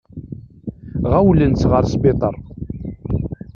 Ɣawlen-tt 1.11 1.69
ɣer 1.71 1.83
sbiṭar. 1.93 2.35